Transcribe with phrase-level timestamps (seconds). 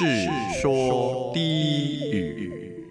[0.00, 0.06] 世
[0.62, 2.86] 说低语。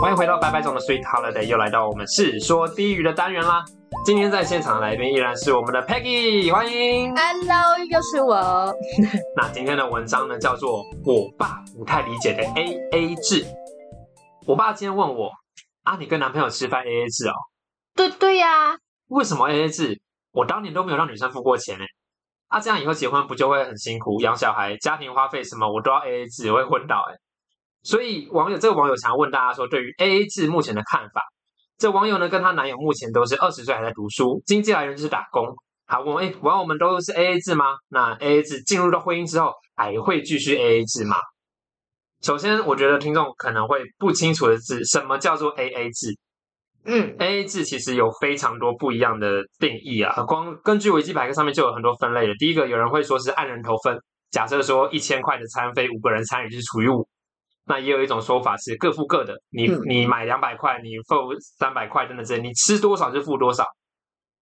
[0.00, 3.62] 欢迎回到白白总的 Sweet Holiday，又来到我们世说低语的单元啦。
[4.06, 7.14] 今天在现场的来宾依然是我们的 Peggy，欢迎。
[7.14, 8.74] Hello，又是我。
[9.36, 13.44] 那今天的文章呢，叫做《我爸不太理解的 A A 制》。
[14.46, 15.30] 我爸今天问我
[15.82, 17.34] 啊，你跟男朋友吃饭 A A 制哦？
[17.96, 18.76] 对对呀、
[19.08, 19.98] 为什么 A A 制？
[20.32, 21.84] 我当年都没有让女生付过钱呢。
[22.48, 24.20] 啊，这样以后结婚不就会很辛苦？
[24.20, 27.14] 养小孩、家庭花费什么，我都要 A A 制，我会昏倒哎。
[27.82, 31.22] 所以网友这个网友想要问大家说，对于 A A 制目前的看法。
[31.78, 35.54] 这网友呢跟她男友目前都是二十岁还在读书，经济来源就是打工。
[35.86, 37.76] 他问我，哎，网友们都是 A A 制吗？
[37.88, 41.16] 那 A A 制进入到婚姻之后，还会继续 A A 制吗？
[42.22, 46.18] 首先，我觉得听众可能会不清楚的是，什么叫做 A A 制？
[46.86, 52.34] 嗯 A A 制其实有非常多不一样的定义啊，光根据维基百科上面就有很多分类的。
[52.36, 53.98] 第一个，有人会说是按人头分，
[54.30, 57.06] 假设说一千块的餐费，五个人参与就是除以五。
[57.68, 61.16] 那也有一种说法是各付各的，你、嗯你买两百块，你付
[61.58, 63.64] 三百块，等等之类，你吃多少就付多少。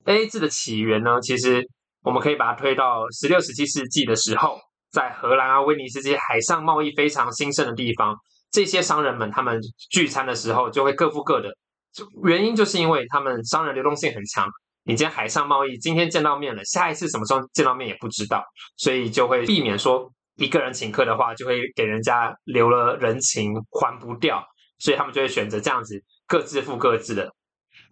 [0.05, 1.67] A A 制的起源呢，其实
[2.03, 4.59] 我们可以把它推到十六、十七世纪的时候，
[4.92, 8.15] 在荷兰啊、威尼斯这些海上贸易非常兴盛的地方，
[8.50, 9.59] 这些商人们他们
[9.91, 11.48] 聚餐的时候就会各付各的。
[11.95, 14.48] 就原因就是因为他们商人流动性很强，
[14.84, 18.45] 你今天海上贸易，今天见到面了，下一次什么时候见到面也不知道，
[18.77, 24.45] 所以就会避免说一个人请客的话，就会给人家留了人情还不掉，
[24.78, 27.33] 所以他们就会选择这样子各自付各自的。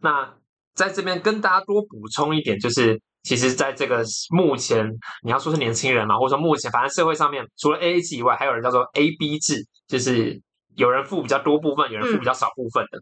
[0.00, 0.34] 那
[0.75, 4.91] 在这边跟大家多补充一点，就是其实在这个目前
[5.23, 10.41] 你要说是年轻人嘛，或者说目前反正社会上面除了 A A 制以外，还有人叫做 A B 制，就是
[10.77, 12.98] 有人付比较多部分，有人付比较少部分的。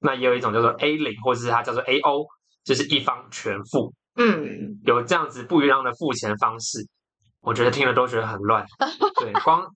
[0.00, 2.26] 那也有一种叫做 A 零，或者是它叫做 A O，
[2.64, 3.92] 就是一方全付。
[4.16, 6.78] 嗯，有这样子不一样的付钱方式，
[7.40, 8.64] 我觉得听了都觉得很乱。
[9.20, 9.66] 对，光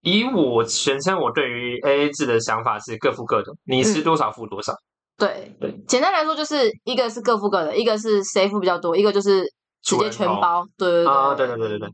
[0.00, 4.72] 以我全称我对于 A A 制的想法是各付各的，你吃多少付多少。
[5.16, 9.44] 对对简单来说就是一个是各付各的，一个是谁付比较多，一个就是
[9.82, 10.66] 直接全包。
[10.76, 11.88] 对对对啊，对对对对对。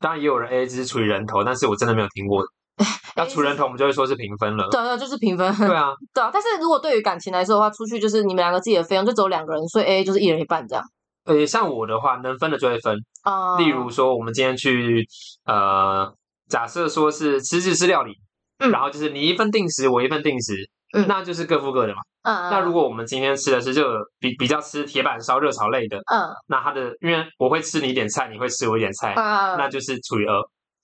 [0.00, 2.42] 当然也有人 A A 制是除以人头，但是我真的没有听过。
[3.16, 4.68] 要出人头，我们就会说是平分了。
[4.70, 5.54] 对对，就是平分。
[5.56, 10.84] 对啊， 对啊，但是如果对于感情来说的话，出去就是你们两个自己的费用就只有两个人，所以 A A 就是一人一半这样。
[11.24, 12.96] 呃，像我的话，能分的就会分。
[13.22, 15.06] 啊、例如说，我们今天去
[15.46, 16.12] 呃，
[16.48, 18.12] 假设说是吃日式料理，
[18.58, 22.00] 嗯然后就是你一份定时，我一份定时，嗯那就是各付各的嘛。
[22.24, 30.34] 嗯，那如果我们今天吃的是热比比较吃铁板烧、热炒类的，嗯那它的因为我会吃你一点菜，你会吃我一点菜，啊那就是除以二。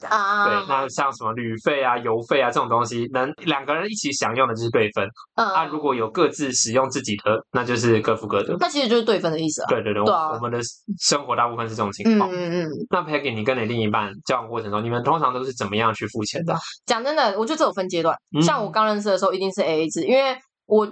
[0.08, 5.06] 啊，对，那像什么旅费啊、油费啊这种东西，能两个人一起享用的就是对分。
[5.34, 8.56] 嗯啊，如果有各自使用自己的，那就是各付各的。
[8.58, 9.66] 那其实就是对分的意思啊。
[9.68, 10.58] 对对对，对啊我我们的
[10.98, 12.30] 生活大部分是这种情嗯况。
[12.32, 16.54] 嗯嗯，那 Peggy，你跟你另一半交往过程中，你们通常都是怎么样去付钱的？
[16.86, 18.16] 讲真的，我觉得这有分阶段。
[18.36, 20.36] 嗯像我刚认识的时候，一定是 A A 制，因为
[20.66, 20.86] 我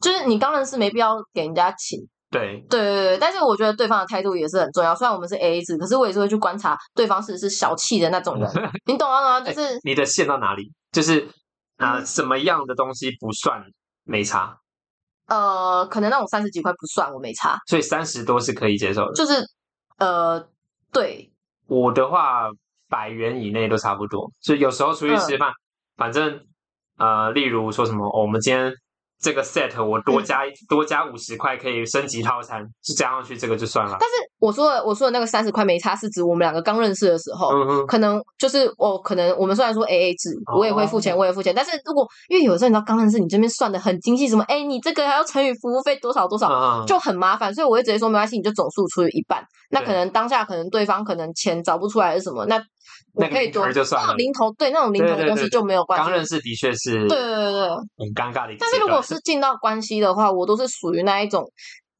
[0.00, 2.00] 就是你刚认识没必要给人家请。
[2.30, 4.94] 对，对对对，但是我觉得对方的态度也是很重要。
[4.94, 8.48] 虽然我们是 A A 制，可是我也是会去观察对方是不是小气的那种人，
[8.86, 9.40] 你懂啊？
[9.40, 9.52] 懂啊？
[9.52, 10.70] 就是你的线到哪里？
[10.92, 11.28] 就是
[11.76, 13.62] 啊、嗯什么样的东西不算
[14.04, 14.56] 没差，
[15.26, 17.58] 呃，可能那种三十几块不算，我没差。
[17.66, 19.12] 所以三十多是可以接受的。
[19.14, 19.44] 就是
[19.98, 20.44] 呃，
[20.92, 21.30] 对，
[21.66, 22.48] 我的话，
[22.88, 24.30] 百元以内都差不多。
[24.40, 25.52] 所以有时候出去吃饭，
[25.96, 26.40] 反正
[26.98, 28.72] 呃，例如说什么，哦我们今天
[29.20, 33.96] 这个 set 我多加、多加五十块可以升级套餐，就加上去这个就算了。
[34.00, 37.50] 但是我说的我说的那个三十块没差，是指我们两个刚认识的时候。
[37.50, 49.44] 嗯，可能就是我可能我们虽然说 A A 制，我也会付钱，哦我也付钱，但是如果因为有时候你知道刚认识，你这边算的很精细，什么哎你这个还要乘以服务费多少多少，嗯就很麻烦，所以我会直接说没关系，你就总数除以一半。
[49.72, 52.56] 那可能当下可能对方可能钱找不出来是什么，那
[53.14, 56.12] 我可以多那种零头，对那种零头的东西就没有关系刚。
[56.12, 58.58] 认识的确是对对对对，很尴尬的一个。
[58.58, 61.44] 但是如果是进到关系的话，我都是属于那一种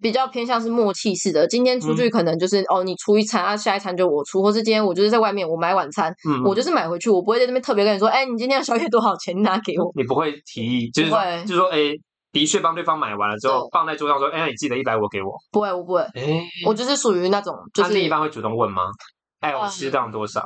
[0.00, 1.46] 比较偏向是默契式的。
[1.46, 9.92] 今天出嗯去可能就是、哦，你出一餐啊，下一餐就我出，或是今天我就是在外面我买晚餐，嗯，我就是买回去，我不会在那边特别跟你说，哎，你今天的宵夜多少钱，你拿给我。
[9.94, 11.78] 你不会提议，就是会就是说，哎，
[12.32, 15.32] 的确帮对方买完了之后放在桌上说，哎，那你记得一百五给我。
[15.52, 18.82] 不会，我不会，哎，我就是属于那种就是另一半会主动问吗？
[19.40, 20.44] 哎，我嗯适当多少？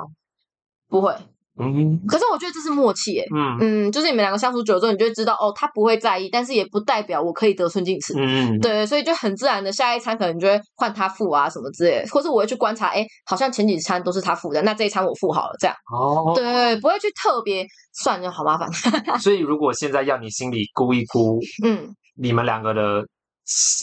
[0.89, 1.15] 不会。
[1.57, 8.13] 嗯可是我觉得这是默契，哎，嗯嗯，就是你们两个相处久了之后，你就会知道，哦，他不会在意，但是也不代表我可以得寸进尺。
[8.17, 15.77] 嗯，对，所以就很自然的，下一餐可能就会换他付啊什么之类的，或是我会去观察，哎，好像前几餐都是他付的，那这一餐我付好了，这样。
[15.93, 18.69] 哦，对，不会去特别算，就好麻烦。
[19.21, 23.07] 所以如果现在要你心里估一估，嗯，你们两个的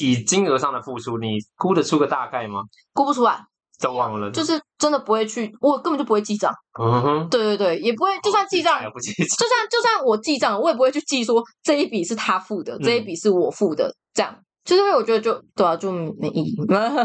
[0.01, 2.61] 以金额上的付出，你估得出个大概吗？
[2.93, 3.39] 估不出来，
[3.81, 6.53] 都忘了，就是真的不会去，我根本就不会记账。
[6.79, 14.33] 嗯哼，对对对，也不会，就算记账，不记，就算就算我记账，我也不会去记说这一笔是他付的，这一笔是我付的，这样，
[14.63, 16.55] 就是因为我觉得就对啊，就没意义。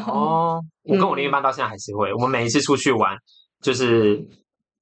[0.07, 3.17] 哦，我跟我另一半到现在还是会，我们每一次出去玩，
[3.63, 4.23] 就是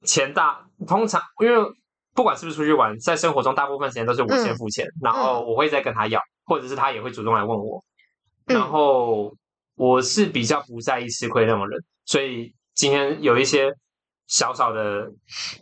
[0.04, 1.72] 钱大，通常因为
[2.14, 7.82] 不管是不是出去玩，在生活中大部分时间都是我先付钱，然后我会再跟他要，或者是他也会主动来问我，
[8.46, 8.56] 嗯。
[8.56, 9.34] 然后
[9.76, 13.72] 我是比较不在意吃亏那种人，所以今天有一些
[14.26, 15.10] 小小的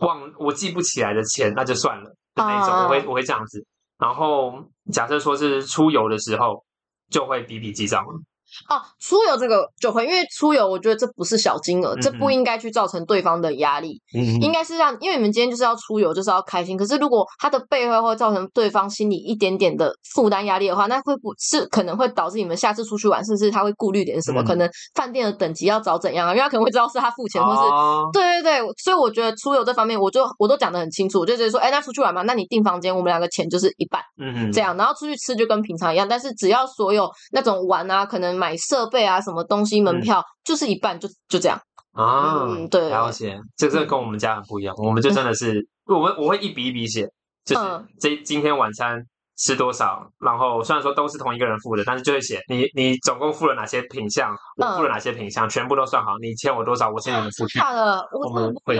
[0.01, 3.65] 忘我记不起来的钱，那就算了的那种，啊我会我会这样子。
[3.99, 6.65] 然后假设说是出游的时候，
[7.11, 8.21] 就会比比记账了。
[8.69, 16.77] 哦，出游这个就会，因为出游我觉得这不是小金额，这嗯不应该去造成对方的压力，嗯应该是让，因为你们今天就是要出游，就是要开心。
[16.77, 24.43] 可是如果他的背后会造成对方心里一点点的负担压力的话，那会不是可能会导致你们下次出去玩，甚至他会顾虑点什么？
[24.43, 26.31] 嗯可能饭店的等级要找怎样啊？
[26.33, 34.03] 因为他可能会知道是他付钱，或是哦对对对，所以我觉得出游这方面，我就我都讲的很清楚，我就直接说，哎，那出去玩嘛，那你订房间，我们两个钱就是一半。
[34.21, 41.57] 嗯哼这样，然后出去吃就跟平常一样，但是只要所有那种玩啊，可能买设备啊，什么东西门票，就是一半，就就这样。
[41.93, 42.89] 啊，嗯对。
[42.89, 47.09] 了解，这这跟我们家很不一样，我们就真的是，我们我会一笔一笔写，
[47.45, 47.87] 就是嗯。
[48.01, 49.01] 这今天晚餐
[49.37, 58.77] 吃多少，然后虽然说都是同一个人付的，但是就会写你你总共付了哪些品项，我付了哪些品项，全部都算好，你欠我多少，我欠你的付去，大的，我我们会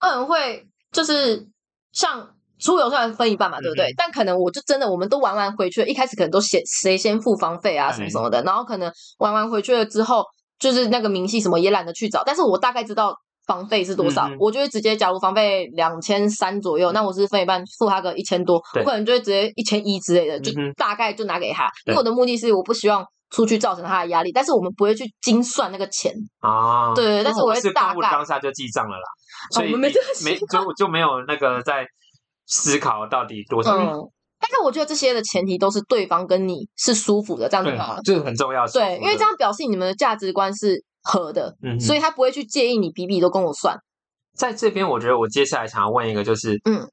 [0.00, 1.46] 我很会，就是
[1.92, 3.86] 像出游虽然分一半嘛，对不对？
[3.86, 10.24] 嗯但可能我就真的，我们都玩完回去了，一开始可能都先谁先付房费啊，什么什么的，然后可能玩完回去了之后，
[10.58, 13.14] 就是那个明细什么也懒得去找，但是我大概知道。
[13.46, 14.28] 房费是多少？
[14.40, 21.70] 我就会直接，假如房费两千三左右，那我是分一半，付他个一千多，我可能就会直接一千一之类的，就大概就拿给他。
[21.86, 26.12] 因为我的目的是我不希望出去造成他的压力，但是我们不会去精算那个钱。
[26.40, 29.04] 啊，对对但是我会是大概当下就记账了啦，
[29.52, 31.86] 所以我们没这个没就就没有那个在
[32.46, 34.08] 思考到底多少，嗯，
[34.40, 43.76] 但是我觉得这些的前提都是对方跟你是舒服的，这样就对好了。，这个很重要，对，因为这样表示你们的价值观是合的，嗯所以他不会去介意你比比都跟我算。
[44.34, 46.88] 在这边，我觉得我接下来想要问一个，就是，嗯。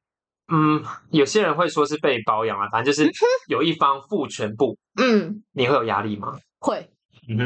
[0.52, 3.10] 嗯，有些人会说是被包养啊，反正就是
[3.48, 6.38] 有一方付全部，嗯，你会有压力吗？
[6.60, 6.90] 会，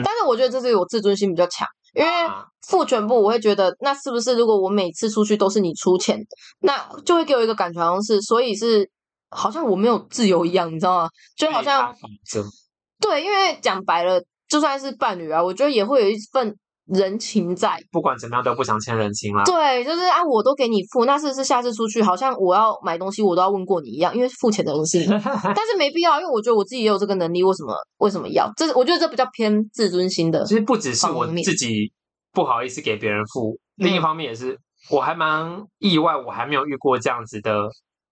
[0.04, 2.46] 但是我觉得这是我自尊心比较强，因为啊。
[2.68, 6.20] 付全部，我会觉得那是不是如果我每次出去都是你出钱，
[6.60, 8.90] 那就会给我一个感觉好像是，所以是
[9.30, 11.10] 好像我没有自由一样，你知道吗？
[11.38, 11.96] 就好像
[13.00, 16.54] 对，因为讲白了，就算是伴侣啊，我觉得也会有一份
[16.88, 17.78] 人情在。
[17.92, 19.44] 不管怎么样都不想欠人情啦。
[19.44, 24.16] 对，就是啊，我都给你付，那是不是下次出去好像我要买东西，我都要问过你一样？
[24.16, 28.52] 因为付钱的人是你，但是没必要，因为我觉得我自己也有这个能力，为什么为什么要？
[28.56, 30.56] 这我觉得这比较偏自尊心的其。
[30.56, 31.92] 实不只是我自己
[32.32, 34.58] 不好意思给别人付，嗯另一方面也是
[34.90, 37.70] 我还蛮意外，我还没有遇过这样子的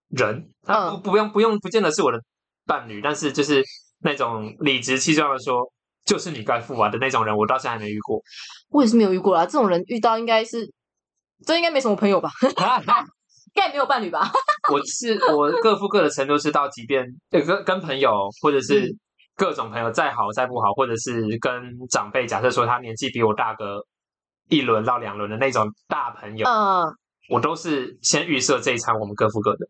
[0.10, 0.50] 人。
[0.64, 2.20] 他不嗯不用不用不见得是我的
[2.66, 3.64] 伴侣，但是就是
[4.04, 5.72] 那种理直气壮的说。
[6.06, 8.22] 就是你该付完的那种人，我到现在还没遇过。
[8.70, 10.72] 我也是没有遇过啦，这种人遇到应该是，
[11.46, 12.30] 这应该没什么朋友吧？
[13.56, 14.30] 应该没有伴侣吧？
[14.72, 19.00] 我是我各付各的程度是到，即便呃跟跟朋友或者是嗯
[19.36, 21.52] 各种朋友再好再不好，或者是跟
[21.90, 23.82] 长辈，假设说他年纪比我大个
[24.50, 26.86] 一轮到两轮的那种大朋友，嗯，
[27.30, 29.66] 我都是先预设这一餐我们各付各的，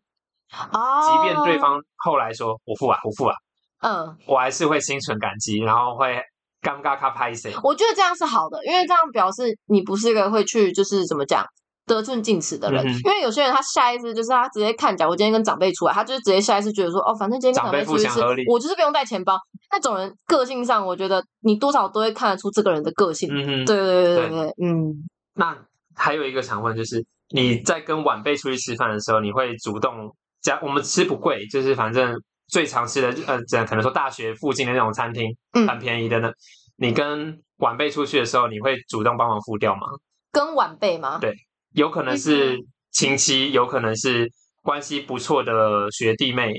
[0.72, 3.34] 哦，即便对，方后来说我付啊我付啊，
[3.80, 6.16] 嗯，我还是会心存感激，然后会
[6.62, 7.52] 尴尬卡拍谁。
[7.62, 11.44] 我觉得这样是好的，因为这样表示你不是一个会去就是怎么讲。
[11.86, 19.38] 得寸进尺的人，嗯因为有些人他下意识就是他直接看讲，我今天跟长辈出来，他就是直接下意识觉得说，哦，反正今天跟长长辈辈出去吃我就是不用带钱包。
[19.70, 23.28] 那种人个性上，我觉得你多少都会看得出这个人的个性。
[23.32, 24.94] 嗯嗯，对对对对嗯，
[25.34, 25.56] 那
[25.94, 30.58] 还有一个想问，就是你在跟晚辈出去吃饭的时候，你会主动加？
[30.64, 36.30] 我们吃不贵，就是反正最常吃的，呃，这可能说大学附近的那种餐厅，嗯很便宜的呢。
[36.76, 39.86] 你跟晚辈出去的时候，你会主动帮忙付掉吗？
[40.30, 41.18] 跟晚辈吗？
[41.20, 41.34] 对
[41.72, 42.58] 有可能是
[42.92, 44.30] 亲戚，有可能是
[44.62, 46.52] 关系不错的学弟妹。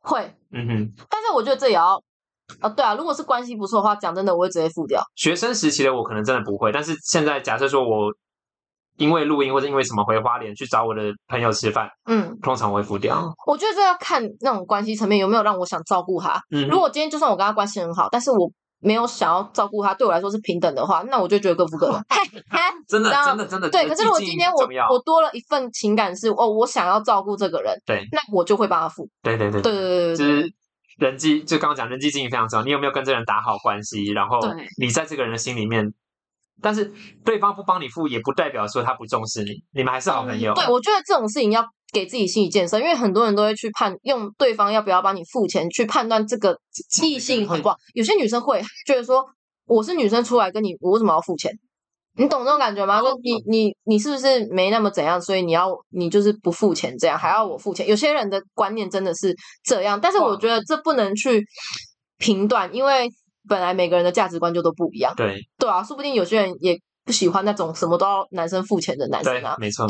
[0.00, 2.02] 会，嗯哼，但是我觉得这也要，
[2.60, 5.02] 啊，对啊，如果是关系不错的话，讲真的，我会直接付掉。
[5.14, 8.10] 学生时期的我可能真的不会，但是现在假设说我
[9.00, 13.34] 因为录音或者因为什么回花莲去找我的朋友吃饭，嗯，通常我会付掉。
[13.46, 16.40] 我觉得这要看那种关系层面有没有让我想照顾他。
[16.50, 18.50] 嗯如果今天就算我跟他关系很好，但是我
[18.82, 22.02] 没有想要照顾他，对我来说是平等的话，那我就觉得各付各的。
[22.88, 29.08] 真的真的真的对，可是如果今天我我多了一份情感是哦，我想要照顾这个人，对那我就会帮他付。
[29.22, 30.52] 对对对对对对对就，是
[30.98, 34.06] 人际就刚刚讲人际经营非常重要，你有没有跟这个人打好关系？
[34.12, 34.40] 然后
[34.78, 35.92] 你在这个人的心里面，
[36.62, 36.92] 但是
[37.24, 40.54] 对方不帮你付，也不代表说他不重视你，你们还是好朋友。
[40.54, 46.56] 对，我觉得这种事情要给自己心理建设，因为很多人都会去判用对方要不要帮你付钱去判断这个
[47.02, 47.76] 异性好不好。
[47.94, 49.24] 有些女生会觉得说，
[49.66, 51.52] 我是女生出来跟你，我为什么要付钱？
[52.16, 53.00] 你懂这种感觉吗？
[53.00, 57.88] 说你你你是不是没那么怎样，所以你要你就是不付钱，这样还要我付钱？
[57.88, 61.42] 有些人的观念真的是这样，但是我觉得这不能去
[62.18, 63.08] 评断，因为
[63.50, 65.12] 本来每个人的价值观就都不一样。
[65.16, 69.86] 对对啊，说不定有些人也不喜欢那种什么都要男生付钱的男对生啊，，没错，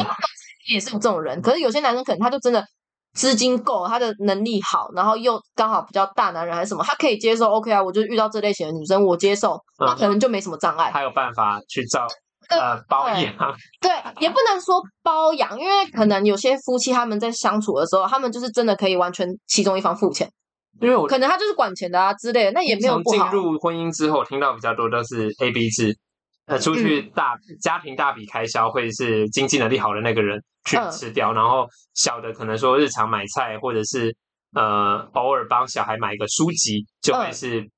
[0.72, 1.42] 也是有这种人。
[1.42, 2.64] 可是有些男生可能他就真的
[3.12, 7.50] 资金够，他的能力好，然后又刚好比较大男人还是什么，他可以接受。
[7.50, 10.90] OK 啊，我就遇到这类型的女生，我接受，那嗯可能就没什么障碍。
[10.92, 12.06] 他有办法去照
[12.48, 13.34] 呃包对养，
[13.80, 13.90] 对，
[14.20, 20.28] 也不能说包养，因为可能有些夫妻他们在相处的时候，他们就是真的可以完全其中一方付钱，
[20.80, 23.28] 因为我可能他就是管钱的啊之类的，那也没有不好。
[23.30, 25.96] 进入婚姻之后，听到比较多都是 A B 制，
[26.46, 34.14] 呃，出去嗯大、家庭大笔开销会是经济能力好的那个人去嗯吃掉，然后小的可能说日常买菜或者是
[34.54, 37.68] 呃偶尔帮小孩买一个书籍，就会嗯是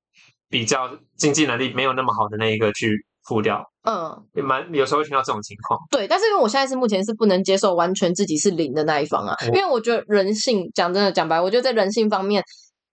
[0.49, 2.89] 比较经济能力没有那么好的那一个去
[3.27, 5.79] 付掉，嗯，也蛮有时候会听到这种情况。
[5.89, 12.43] 对，但是因为我现在是目前是不能接受完全自己是零的那一方啊，哦因为我觉得人性讲真的讲白，我觉得在人性方面，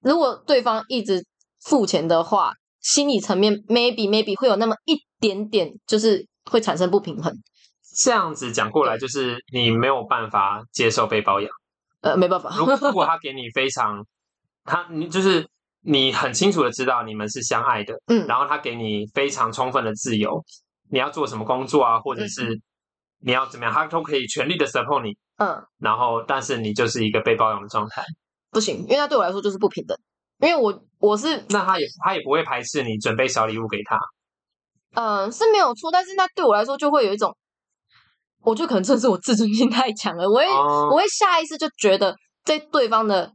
[0.02, 1.24] 如果对方一直
[1.64, 7.32] 付钱的话，心理层面 maybe maybe 会有那么一点点，就是会产生不平衡。
[7.96, 11.50] 这样子讲过来，就是你没有办法接受被包养。
[12.00, 14.06] 呃，没办法，如如果他给你非常，
[14.64, 15.46] 他你就是
[15.82, 20.42] 你很清楚的知道你们是相爱的，嗯然后他给你非常充分的自由，
[20.90, 22.58] 你要做什么工作啊，或者是
[23.18, 25.14] 你要怎么样，他都可以全力的 support 你。
[25.36, 28.02] 嗯，然后，但是你就是一个被包养的状态，
[28.50, 29.96] 不行，因为他对我来说就是不平等，
[30.40, 33.98] 因为我我是那他也他也不会排斥你准备小礼物给他。
[34.94, 37.32] 嗯，是没有错，但是那对我来说就会有一种，
[38.42, 43.32] 我觉得可能真的是我自尊心太强了，我会、哦我会下意识就觉得在对方的，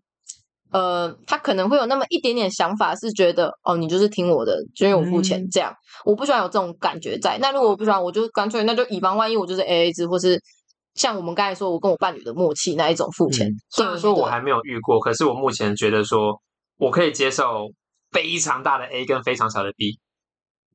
[0.72, 7.38] 呃，他可能会有那么一点点想法，是觉得哦，你就是听我的，就因为我付钱、嗯这样，我不喜欢有这种感觉在。
[7.38, 10.38] 那如果我不喜欢，我就干脆那就以防万一，我就是 A A 制，或是
[10.96, 13.48] 像我们刚才说，我跟我伴侣的默契那一种付钱。
[13.48, 16.42] 嗯虽然说我还没有遇过，可是我目前觉得说
[16.78, 17.68] 我可以接受
[18.12, 20.00] 非常大的 A 跟非常小的 B。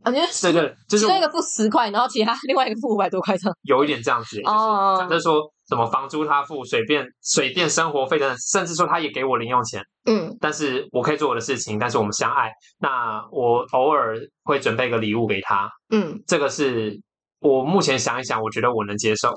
[0.02, 3.54] 啊，你就对对，就是我其中一个付十块，然后其他另外一个付五百多块这样。
[3.64, 16.98] 有一点这样子，就是哦假设说什么房租他付，水电、水电、生活费等等，甚至说他也给我零用钱，嗯但是我可以做我的事情，但是我们相爱，那我偶尔会准备个礼物给他，嗯，这个是
[17.40, 19.30] 我目前想一想，我觉得我能接受。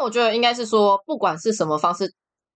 [0.00, 2.10] 那我觉得应该是说，不管是什么方式，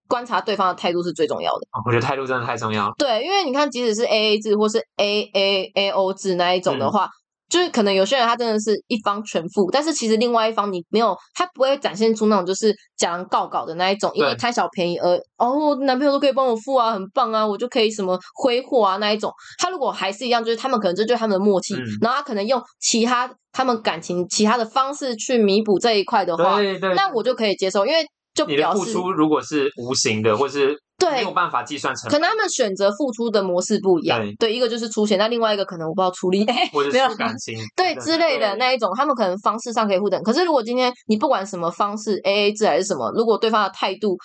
[0.09, 1.67] 观察对方的态度是最重要的。
[1.73, 2.95] 啊我觉得态度真的太重要了。
[2.97, 7.11] 对，因为你看，即使是 A A 制或是 A A A O 制那一种的嗯话，
[7.55, 19.33] 就是可能有些人他真的是一方全付，但是其实另外一方你没有，他不会展现出那种就是讲告告稿的那一种，因为贪小便宜而哦，男朋友都可以帮我付啊，很棒啊，我就可以什么挥霍啊那一种。
[19.59, 21.85] 他如果还是一样，就是他们可能这就是他们的默契，嗯。
[22.01, 40.23] 然后他可能用其他他们感情其他的方式去弥补这一块的话，对对，那我就可以接受，因为就你的付出如果是无形的，或是对没有办法计算成可能他们选择付出的模式不一样，对一个就是出钱，那另外一个可能我不知道出力， 或者 没有是感情，对之类的那一种，他们可能方式上可以互等。
[40.23, 44.17] 可是如果今天你不管什么方式，A A 制还是什么，如果对方的态度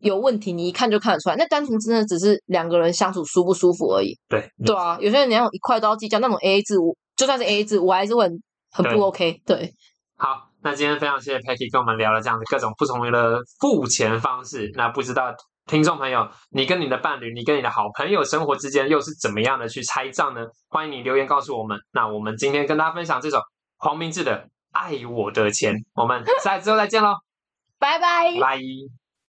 [0.00, 4.18] 有问题，你一看就看得出来，那单纯真的只是两个人相处舒不舒服而已。
[4.28, 8.40] 对对啊，有些人连那种一块都要计较，那种 A A 制，我就算是 A A 制，我还是会很
[8.72, 9.40] 很不 OK。
[9.46, 9.72] 对，
[10.16, 14.70] 好，那今天非常谢谢 Patty 跟我们聊了这样子各种不同的付钱方式。
[14.74, 15.34] 那不知道
[15.66, 20.46] 听众朋友，你跟你的伴侣，你跟你的好朋友生活之间又是怎么样的去拆账呢？
[20.68, 21.76] 欢迎你留言告诉我们。
[21.92, 23.40] 那我们今天跟大家分享这首
[23.76, 24.38] 黄明志的
[24.70, 27.14] 《爱我的钱》，我们下次之后再见喽，
[27.78, 28.32] 拜拜。
[28.40, 28.60] 拜。